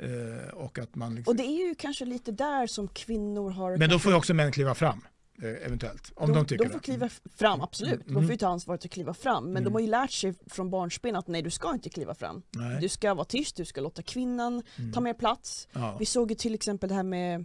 [0.00, 3.76] Eh, och att man liksom, Och det är ju kanske lite där som kvinnor har...
[3.76, 5.00] men då får ju också män kliva fram,
[5.48, 6.12] eventuellt.
[6.16, 6.84] Om de, tycker de får det.
[6.84, 8.00] kliva fram, absolut.
[8.06, 8.22] De Mm.
[8.22, 9.44] får ju ta ansvaret att kliva fram.
[9.44, 9.72] Men de Mm.
[9.72, 12.42] har ju lärt sig från barnsben att nej, du ska inte kliva fram.
[12.50, 12.80] Nej.
[12.80, 14.92] Du ska vara tyst, du ska låta kvinnan Mm.
[14.92, 15.68] ta mer plats.
[15.72, 15.96] Ja.
[15.98, 17.44] Vi såg ju till exempel det här med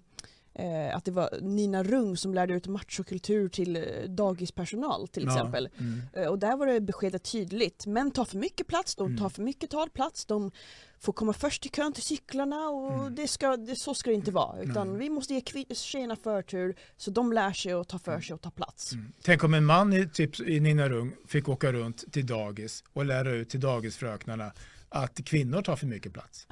[0.55, 5.69] eh, att det var Nina Rung som lärde ut machokultur till eh, dagispersonal till exempel.
[5.73, 5.79] Ja.
[5.83, 6.01] Mm.
[6.13, 7.85] Eh, Och där var det beskedet tydligt.
[7.85, 9.17] Män tar för mycket plats, de Mm.
[9.17, 10.51] tar för mycket talplats, de
[10.99, 13.15] får komma först i kön till cyklarna och Mm.
[13.15, 14.61] det ska, det, så ska det inte vara.
[14.61, 14.97] Utan Nej.
[14.97, 15.41] vi måste ge
[15.75, 18.93] tjejerna förtur så de lär sig att ta för sig och ta plats.
[18.93, 19.11] Mm.
[19.23, 23.05] Tänk om en man i, typ, i Nina Rung fick åka runt till dagis och
[23.05, 24.51] lära ut till dagisfröknarna
[24.89, 26.47] att kvinnor tar för mycket plats.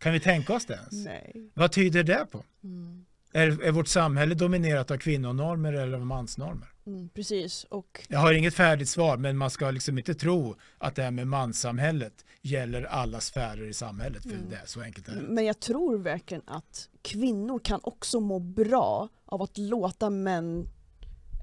[0.00, 0.92] Kan vi tänka oss det ens?
[1.04, 1.50] Nej.
[1.54, 2.44] Vad tyder det på?
[2.64, 3.04] Mm.
[3.32, 6.68] Är, är vårt samhälle dominerat av kvinnonormer eller av mansnormer?
[6.86, 7.64] Mm, precis.
[7.64, 11.10] Och Jag har inget färdigt svar, men man ska liksom inte tro att det här
[11.10, 14.50] med manssamhället gäller alla sfärer i samhället, för Mm.
[14.50, 15.20] det är så enkelt är det.
[15.22, 20.68] Men jag tror verkligen att kvinnor kan också må bra av att låta män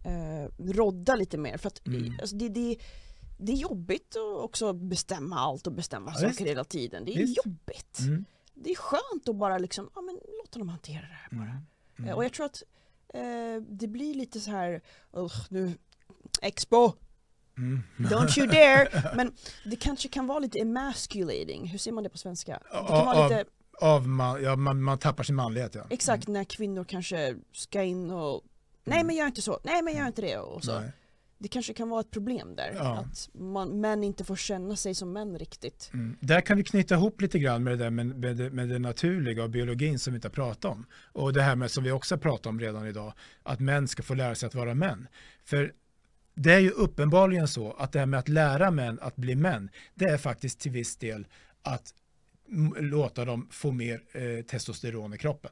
[0.06, 1.58] eh, rodda lite mer.
[1.58, 2.13] För att Mm.
[2.21, 2.78] alltså, det, det,
[3.39, 7.06] det är jobbigt att också bestämma allt och bestämma Ja, saker hela tiden.
[7.06, 7.45] Det är Visst.
[7.45, 7.99] jobbigt.
[7.99, 8.25] Mm.
[8.54, 11.62] Det är skönt att bara liksom, ja men låta dem hantera det här bara.
[12.00, 12.08] Mm.
[12.08, 12.18] Mm.
[12.18, 12.64] Och jag tror att
[13.14, 14.82] eh, det blir lite så här,
[15.14, 15.74] "Ugh, nu,
[16.42, 16.92] Expo,
[17.58, 17.84] Mm.
[17.98, 19.12] don't you dare!
[19.16, 19.34] Men
[19.66, 22.52] det kanske kan vara lite emasculating, hur ser man det på svenska?
[22.72, 23.46] Det kan Av- vara lite,
[23.82, 25.76] Av man, ja, man, man tappar sin manlighet.
[25.76, 25.86] Ja.
[25.90, 28.44] exakt när kvinnor kanske ska in och
[28.84, 30.80] Nej men gör inte så, nej men gör inte det och så.
[30.80, 30.92] Nej.
[31.41, 32.97] Det kanske kan vara ett problem där, Ja.
[32.97, 35.89] att man, män inte får känna sig som män riktigt.
[35.93, 36.17] Mm.
[36.19, 38.80] Där kan vi knyta ihop lite grann med det där med, med, det, med det
[38.80, 40.86] naturliga och biologin som vi inte har pratat om.
[41.12, 44.04] Och det här med som vi också har pratat om redan idag, att män ska
[44.04, 45.08] få lära sig att vara män.
[45.43, 45.73] För
[46.36, 49.69] det är ju uppenbarligen så att det här med att lära män att bli män,
[49.95, 51.28] det är faktiskt till viss del
[51.62, 51.93] att
[52.80, 55.52] låta dem få mer eh, testosteron i kroppen.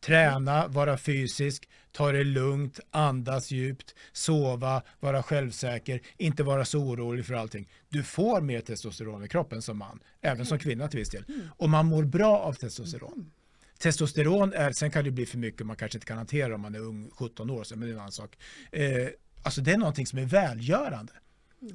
[0.00, 7.26] Träna, vara fysisk, ta det lugnt, andas djupt, sova, vara självsäker, inte vara så orolig
[7.26, 7.68] för allting.
[7.88, 11.24] Du får mer testosteron i kroppen som man, även som kvinna till viss del.
[11.56, 13.30] Och man mår bra av testosteron.
[13.78, 16.74] Testosteron är, sen kan det bli för mycket, man kanske inte kan hantera om man
[16.74, 18.38] är ung, 17 år, men det är en annan sak.
[18.72, 19.08] Eh,
[19.42, 21.12] alltså det är någonting som är välgörande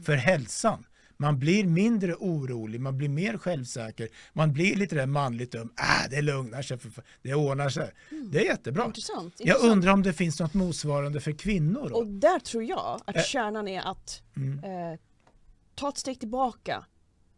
[0.05, 0.85] för hälsan.
[1.17, 5.73] Man blir mindre orolig, man blir mer självsäker, man blir lite där manligt dum.
[5.79, 7.91] Äh, det lugnar sig, för, det ordnar sig.
[8.31, 8.85] Det är jättebra.
[8.85, 9.33] Intressant.
[9.37, 9.71] Jag intressant.
[9.71, 11.95] undrar om det finns något motsvarande för kvinnor då?
[11.95, 13.23] Och där tror jag att Eh.
[13.23, 14.63] kärnan är att Mm.
[14.93, 14.99] eh,
[15.75, 16.85] ta ett steg tillbaka.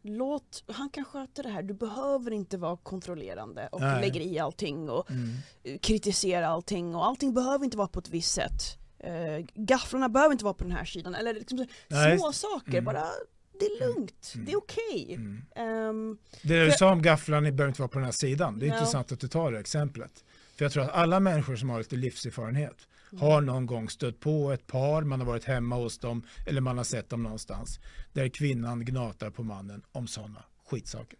[0.08, 4.02] Låt, han kan sköta det här, du behöver inte vara kontrollerande och Nej.
[4.02, 5.30] lägger i allting och Mm.
[5.82, 8.78] kritisera allting och allting behöver inte vara på ett visst sätt.
[9.00, 12.84] Eh, gafflarna behöver inte vara på den här sidan eller liksom Nej, små saker, Mm.
[12.86, 13.06] bara
[13.60, 14.46] det är lugnt, Mm.
[14.46, 15.14] det är okej.
[15.16, 15.42] Mm.
[15.56, 18.60] Ehm, Det du För- sa om gafflarna behöver inte vara på den här sidan.
[18.60, 18.74] Det är Ja.
[18.74, 20.12] intressant att du tar det exemplet.
[20.56, 22.88] För jag tror att alla människor som har lite livserfarenhet
[23.20, 26.78] har någon gång stött på ett par, man har varit hemma hos dem eller man
[26.78, 27.80] har sett dem någonstans
[28.14, 30.44] där kvinnan gnatar på mannen om sådana
[30.76, 31.18] skitsaker.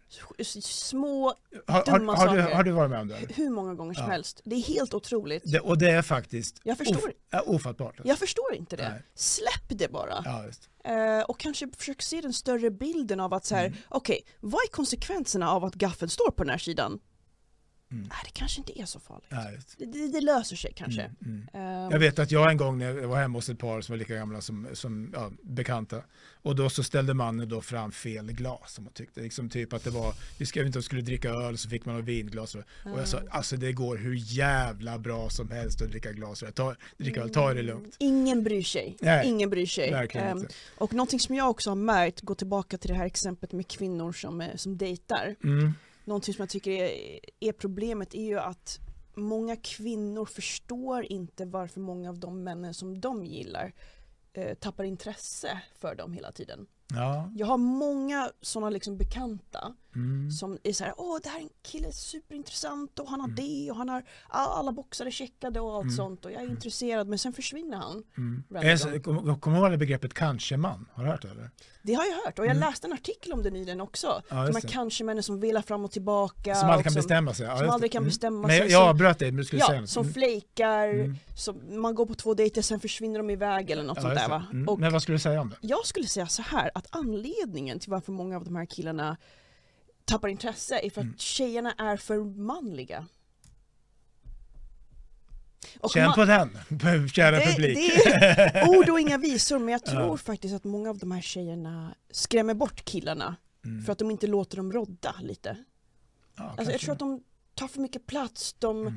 [0.62, 1.34] små,
[1.66, 2.54] Har, har, Dumma har, du, saker.
[2.54, 3.16] har du varit med om det?
[3.34, 4.10] hur många gånger som Ja.
[4.10, 4.40] helst.
[4.44, 5.42] Det är helt otroligt.
[5.52, 6.96] det och det är faktiskt Jag förstår.
[6.96, 8.00] of, ja, ofattbart.
[8.04, 8.88] Jag förstår inte det.
[8.88, 9.02] Nej.
[9.14, 10.22] Släpp det bara.
[10.24, 10.44] Ja.
[10.92, 13.78] Eh, och kanske försök se den större bilden av att så här, Mm.
[13.88, 16.98] okej, vad är konsekvenserna av att gaffeln står på den här sidan?
[17.92, 18.02] Mm.
[18.08, 19.54] Nej, det kanske inte är så farligt.
[19.54, 19.78] Just.
[19.78, 21.02] Det, det, det löser sig kanske.
[21.02, 21.48] Mm, mm.
[21.52, 23.92] Ehm, Jag vet att jag en gång när jag var hemma hos ett par som
[23.92, 26.02] var lika gamla som, som ja, bekanta
[26.42, 29.20] och då så ställde mannen då fram fel glas som man tyckte.
[29.20, 31.94] Liksom typ att det var, vi skrev inte att skulle dricka öl så fick man
[31.94, 33.28] ha vinglas och, och jag sa Mm.
[33.32, 36.44] alltså det går hur jävla bra som helst att dricka glas.
[36.54, 37.96] Ta, dricka öl, ta det lugnt.
[37.98, 38.96] Ingen bryr sig.
[39.00, 40.02] Nej, Ingen bryr sig.
[40.02, 40.48] Inte.
[40.78, 44.12] och någonting som jag också har märkt, gå tillbaka till det här exemplet med kvinnor
[44.12, 45.36] som, eh, som dejtar.
[46.06, 48.78] Någonting som jag tycker är, är problemet är ju att
[49.14, 53.72] många kvinnor förstår inte varför många av de männen som de gillar
[54.32, 56.66] eh, tappar intresse för dem hela tiden.
[56.94, 61.38] ja, Jag har många sådana liksom bekanta mm, som är så här, åh det här
[61.38, 63.36] är en kille superintressant och han har Mm.
[63.36, 65.96] det och han har all- alla boxar är checkade och allt Mm.
[65.96, 68.02] sånt och jag är intresserad men sen försvinner han.
[68.18, 68.42] mm.
[69.02, 70.88] Kommer kom du ihåg det begreppet kanske-man?
[70.92, 71.50] Har du hört det eller?
[71.82, 72.68] Det har jag hört och jag Mm.
[72.68, 74.22] läste en artikel om det nyligen också.
[74.28, 76.54] Ja, De här kanske-männen som velar fram och tillbaka.
[76.54, 77.46] Som aldrig kan som, bestämma sig.
[77.46, 78.08] Ja, som aldrig kan Mm.
[78.08, 79.90] bestämma Men sig, jag, jag avbröt dig, men du skulle säga Ja, något.
[79.90, 80.14] som Mm.
[80.14, 81.16] flejkar, Mm.
[81.36, 84.28] som man går på två dejter sen försvinner de iväg eller något Ja, sånt där
[84.28, 84.44] va.
[84.52, 84.68] Mm.
[84.68, 85.56] Och Men vad skulle du säga om det?
[85.60, 89.16] jag skulle säga så här att anledningen till varför många av de här killarna
[90.06, 91.18] tappar intresse är för att Mm.
[91.18, 93.06] tjejerna är för manliga.
[95.80, 96.50] Och Känn på den,
[97.08, 97.76] kära Det- publik.
[98.04, 100.16] det är ord och inga visor men jag tror Ja.
[100.16, 103.84] faktiskt att många av de här tjejerna skrämmer bort killarna Mm.
[103.84, 105.56] för att de inte låter dem rodda lite.
[106.36, 107.22] Ja, Alltså jag tror att de
[107.54, 108.94] tar för mycket plats, de Mm.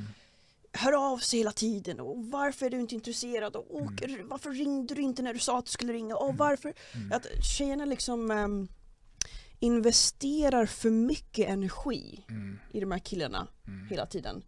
[0.73, 3.93] hör av sig hela tiden och varför är du inte intresserad och Mm.
[3.93, 6.73] åker, varför ringde du inte när du sa att du skulle ringa och varför?
[6.95, 7.11] Mm.
[7.11, 7.25] Att
[7.57, 8.67] tjejerna liksom ehm,
[9.59, 12.59] investerar för mycket energi Mm.
[12.73, 13.87] i de här killarna Mm.
[13.89, 14.43] hela tiden.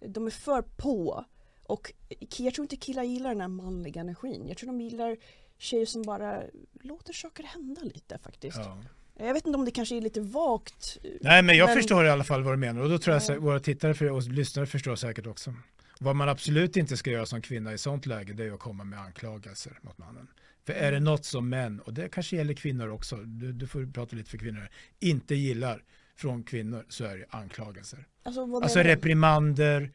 [0.00, 0.12] Mm.
[0.12, 1.24] De är för på
[1.62, 1.92] och
[2.38, 4.44] jag tror inte killar gillar den här manliga energin.
[4.48, 5.16] Jag tror de gillar
[5.58, 6.42] tjejer som bara
[6.82, 8.56] låter saker hända lite faktiskt.
[8.58, 8.82] Ja.
[9.18, 10.98] Jag vet inte om det kanske är lite vagt.
[11.20, 13.22] Nej men jag Men- förstår i alla fall vad du menar och då tror jag
[13.28, 13.34] Ja.
[13.36, 15.54] att våra tittare och lyssnare förstår säkert också.
[16.00, 18.84] Vad man absolut inte ska göra som kvinna i sånt läge det är att komma
[18.84, 20.28] med anklagelser mot mannen.
[20.66, 23.92] För är det något som män, och det kanske gäller kvinnor också, du, du får
[23.92, 24.68] prata lite för kvinnor,
[25.00, 25.82] inte gillar
[26.16, 28.06] från kvinnor så är det anklagelser.
[28.22, 28.84] Alltså, Alltså du?
[28.84, 29.90] reprimander,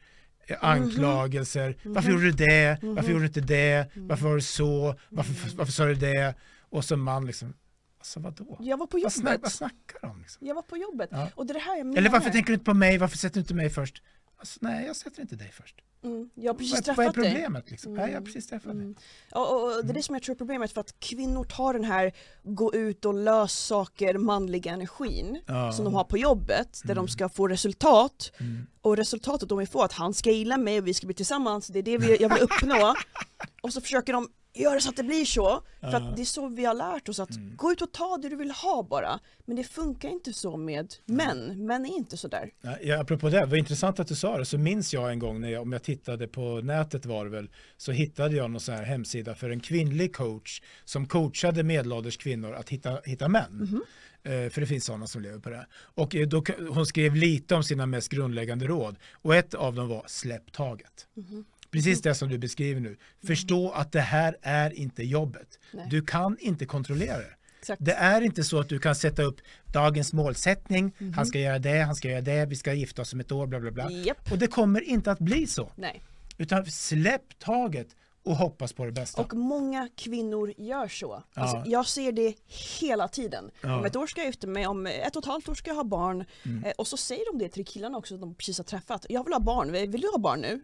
[0.46, 2.18] eh, anklagelser, varför Mhm.
[2.20, 2.94] gjorde du det, Mhm.
[2.94, 4.08] varför gjorde du inte det, Mm.
[4.08, 5.56] varför var det så, varför, Mm.
[5.56, 6.34] varför sa du det?
[6.60, 7.54] Och som man liksom,
[7.98, 8.56] alltså vadå?
[8.60, 9.42] Jag var på Vad, snack, jobbet.
[9.42, 10.20] vad snackar de om?
[10.20, 10.46] Liksom?
[10.46, 11.08] Jag var på jobbet.
[11.12, 11.28] Ja.
[11.34, 11.98] Och det är det här jag menar.
[11.98, 12.98] Eller varför tänker du inte på mig?
[12.98, 14.02] Varför sätter du inte mig först?
[14.42, 15.76] Alltså, nej, jag sätter inte dig först.
[16.04, 17.32] Mm, jag har precis Vad, vad är träffat dig.
[17.32, 17.70] problemet?
[17.70, 17.94] Liksom?
[17.94, 18.80] Nej, jag har Mm, precis träffat dig.
[18.82, 18.94] Mm.
[19.32, 21.72] Och, och, och det är det som jag tror är problemet för att kvinnor tar
[21.72, 25.72] den här gå ut och lös saker manliga energin Ja.
[25.72, 27.04] som de har på jobbet där Mm.
[27.06, 28.66] de ska få resultat Mm.
[28.80, 31.66] och resultatet de vill få att han ska gilla mig och vi ska bli tillsammans,
[31.66, 32.94] det är det vi, jag vill uppnå
[33.62, 36.48] och så försöker de göra så att det blir så för att det är så
[36.48, 37.56] vi har lärt oss att Mm.
[37.56, 40.94] gå ut och ta det du vill ha bara men det funkar inte så med
[41.06, 42.50] män, män är inte så där.
[42.82, 45.48] Ja, apropå det, vad intressant att du sa det, så minns jag en gång när
[45.48, 48.82] jag, om jag tittade på nätet var det väl, så hittade jag någon sån här
[48.84, 53.80] hemsida för en kvinnlig coach som coachade medelålders kvinnor att hitta, hitta män.
[54.24, 55.66] Eh, för det finns sådana som lever på det.
[55.74, 59.88] Och eh, då, hon skrev lite om sina mest grundläggande råd och ett av dem
[59.88, 61.06] var släpp taget.
[61.14, 61.44] Mhm.
[61.72, 62.96] Precis det som du beskriver nu.
[63.26, 65.58] Förstå att det här är inte jobbet.
[65.72, 65.86] Nej.
[65.90, 67.34] Du kan inte kontrollera det.
[67.60, 67.84] Exakt.
[67.84, 69.36] Det är inte så att du kan sätta upp
[69.72, 71.12] dagens målsättning, Mhm.
[71.12, 73.46] han ska göra det, han ska göra det, vi ska gifta oss om ett år,
[73.46, 73.90] bla bla bla.
[73.90, 74.32] Japp.
[74.32, 75.72] Och det kommer inte att bli så.
[75.76, 76.02] Nej.
[76.38, 77.86] Utan släpp taget
[78.24, 79.22] och hoppas på det bästa.
[79.22, 81.22] Och många kvinnor gör så.
[81.34, 81.42] Ja.
[81.42, 82.34] Alltså, jag ser det
[82.80, 83.50] hela tiden.
[83.60, 83.78] Ja.
[83.78, 85.74] Om ett år ska jag gifta mig, om ett och ett halvt år ska jag
[85.76, 86.24] ha barn.
[86.46, 86.64] Mm.
[86.64, 89.06] Eh, och så säger de det till killarna också de precis har träffat.
[89.08, 90.60] Jag vill ha barn, vill du ha barn nu?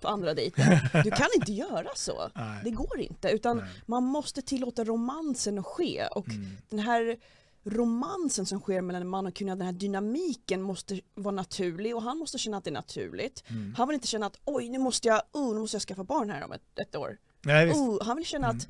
[0.00, 0.78] På andra dejten.
[1.04, 2.30] Du kan inte göra så.
[2.34, 2.60] Nej.
[2.64, 3.28] Det går inte.
[3.28, 3.66] Utan Nej.
[3.86, 6.06] man måste tillåta romansen att ske.
[6.06, 6.56] Och Mm.
[6.68, 7.16] den här
[7.64, 12.02] romansen som sker mellan en man och kvinna, den här dynamiken måste vara naturlig och
[12.02, 13.44] han måste känna att det är naturligt.
[13.48, 13.74] Mm.
[13.78, 16.30] Han vill inte känna att oj nu måste jag, oh, nu måste jag skaffa barn
[16.30, 17.18] här om ett, ett år.
[17.42, 17.70] Nej.
[17.70, 18.56] Oh, han vill känna Mm.
[18.56, 18.68] att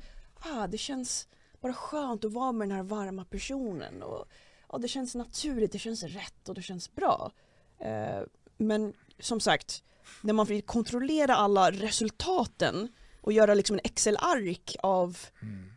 [0.55, 1.27] ah, det känns
[1.61, 4.03] bara skönt att vara med den här varma personen.
[4.03, 4.25] Och,
[4.71, 7.31] ja, det känns naturligt, det känns rätt och det känns bra.
[7.79, 8.21] Eh,
[8.57, 9.83] men som sagt,
[10.21, 12.87] när man vill kontrollera alla resultaten
[13.21, 15.71] och göra liksom en Excel-ark av Mm.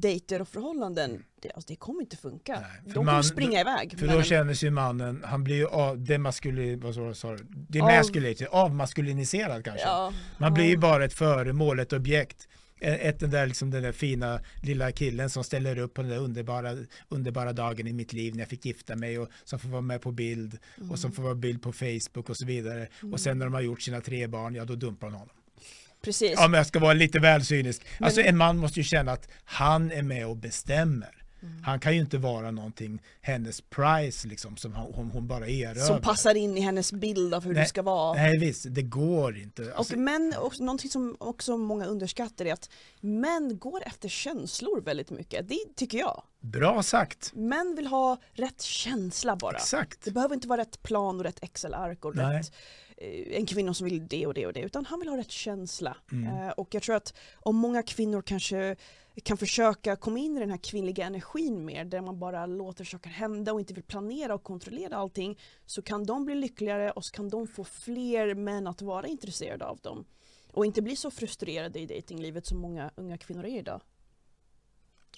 [0.00, 2.52] dejter och förhållanden, det, alltså, det kommer inte funka.
[2.60, 3.98] Nej, De kommer springa iväg.
[3.98, 6.04] För men- då känner sig mannen, han blir ju av,
[6.76, 7.28] vad sa sa?
[7.28, 7.38] Av-
[8.50, 9.86] avmaskuliniserad kanske.
[9.86, 10.78] ja, Man blir ju ja.
[10.80, 12.48] bara ett föremål, ett objekt.
[12.84, 16.18] Ett, den, där, liksom, den där fina lilla killen som ställer upp på den där
[16.18, 16.76] underbara,
[17.08, 20.00] underbara dagen i mitt liv när jag fick gifta mig och som får vara med
[20.02, 20.58] på bild
[20.90, 22.88] och som får vara bild på Facebook och så vidare.
[23.12, 25.36] Och sen när de har gjort sina tre barn, ja då dumpar hon honom.
[26.04, 26.32] Precis.
[26.36, 27.82] Ja men jag ska vara lite väl cynisk.
[27.98, 31.21] Men- Alltså en man måste ju känna att han är med och bestämmer.
[31.42, 31.62] Mm.
[31.64, 35.84] Han kan ju inte vara någonting, hennes price liksom, som hon, hon, bara erövrar.
[35.84, 38.14] som passar in i hennes bild av hur Nej, det ska vara.
[38.14, 39.72] Nej visst, det går inte.
[39.76, 44.80] Alltså, och män, och någonting som också många underskattar är att män går efter känslor
[44.80, 45.48] väldigt mycket.
[45.48, 46.22] Det tycker jag.
[46.40, 47.30] bra sagt.
[47.34, 49.56] Män vill ha rätt känsla bara.
[49.56, 50.04] Exakt.
[50.04, 52.38] Det behöver inte vara rätt plan och rätt Excel-ark och Nej.
[52.38, 52.52] rätt
[53.30, 55.96] en kvinna som vill det och det och det utan han vill ha rätt känsla.
[56.12, 56.36] Mm.
[56.36, 58.76] Eh, och jag tror att om många kvinnor kanske
[59.22, 63.10] kan försöka komma in i den här kvinnliga energin mer där man bara låter saker
[63.10, 67.12] hända och inte vill planera och kontrollera allting så kan de bli lyckligare och så
[67.12, 70.04] kan de få fler män att vara intresserade av dem.
[70.52, 73.80] Och inte bli så frustrerade i datinglivet som många unga kvinnor är idag.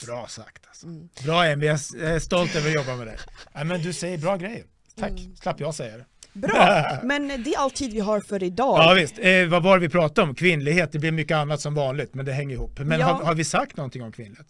[0.07, 0.87] Bra sagt alltså.
[0.87, 1.09] Mm.
[1.25, 1.75] Bra Emil, jag
[2.14, 3.18] är stolt över att jobba med dig.
[3.55, 4.64] Nej, men du säger bra grejer.
[4.97, 5.37] Tack, Mm.
[5.37, 6.07] slapp jag säga det.
[6.35, 8.79] Bra, men det är all tid vi har för idag.
[8.79, 10.35] Ja visst, eh, vad var det vi pratade om?
[10.35, 12.79] Kvinnlighet, det blir mycket annat som vanligt, men det hänger ihop.
[12.79, 13.07] Men Ja.
[13.07, 14.47] har, har vi sagt någonting om kvinnlighet?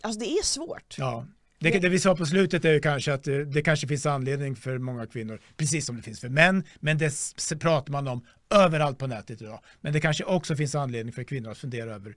[0.00, 0.94] Alltså det är svårt.
[0.98, 1.26] Ja.
[1.58, 4.56] Det, Det- vi sa på slutet är ju kanske att det, det kanske finns anledning
[4.56, 7.12] för många kvinnor, precis som det finns för män, men det
[7.60, 9.60] pratar man om överallt på nätet idag.
[9.80, 12.14] Men det kanske också finns anledning för kvinnor att fundera över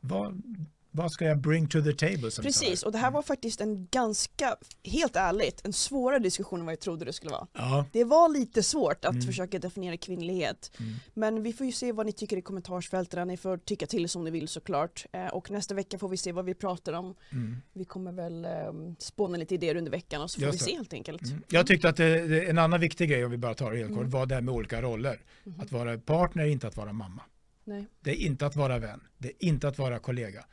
[0.00, 0.42] vad,
[0.90, 2.30] vad ska jag bring to the table?
[2.42, 6.72] Precis, och det här var faktiskt en ganska, helt ärligt, en svårare diskussion än vad
[6.72, 7.46] jag trodde det skulle vara.
[7.52, 9.26] Ja, Det var lite svårt att Mm.
[9.26, 10.70] försöka definiera kvinnlighet.
[10.80, 10.92] Mm.
[11.14, 14.24] Men vi får ju se vad ni tycker i kommentarsfälten, ni får tycka till som
[14.24, 15.06] ni vill såklart.
[15.12, 17.14] Eh, och nästa vecka får vi se vad vi pratar om.
[17.32, 17.56] mm.
[17.72, 18.50] Vi kommer väl eh,
[18.98, 21.22] spåna lite idéer under veckan och så får Just vi se helt enkelt.
[21.22, 21.42] Mm.
[21.48, 23.90] Jag tyckte att det, det, en annan viktig grej, om vi bara tar det helt
[23.90, 24.10] kort, Mm.
[24.10, 25.20] var det här med olika roller.
[25.44, 25.60] Mhm.
[25.60, 27.22] Att vara partner är inte att vara mamma.
[27.64, 27.86] Nej.
[28.00, 29.00] Det är inte att vara vän.
[29.18, 30.44] Det är inte att vara kollega.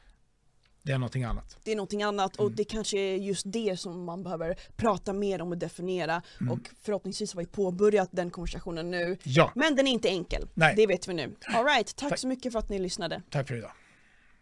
[0.88, 1.58] Det är någonting annat.
[1.64, 2.56] Det är någonting annat och Mm.
[2.56, 6.22] det kanske är just det som man behöver prata mer om och definiera.
[6.42, 6.54] Mm.
[6.54, 9.18] Och förhoppningsvis har vi påbörjat den konversationen nu.
[9.24, 10.48] Ja, Men den är inte enkel.
[10.54, 10.74] Nej.
[10.76, 11.36] Det vet vi nu.
[11.54, 12.20] All right, tack Tack.
[12.20, 13.22] så mycket för att ni lyssnade.
[13.30, 13.72] tack för idag.